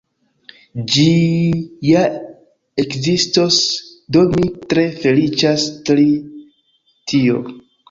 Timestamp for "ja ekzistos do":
1.87-4.25